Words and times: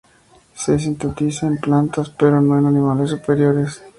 Se 0.55 0.79
sintetiza 0.79 1.45
en 1.45 1.59
plantas, 1.59 2.09
pero 2.09 2.41
no 2.41 2.57
en 2.57 2.65
animales 2.65 3.11
superiores. 3.11 3.83